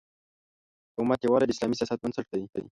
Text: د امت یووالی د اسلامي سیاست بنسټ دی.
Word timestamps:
د 0.93 0.95
امت 1.01 1.19
یووالی 1.23 1.45
د 1.47 1.51
اسلامي 1.53 1.75
سیاست 1.79 1.97
بنسټ 2.01 2.25
دی. 2.33 2.43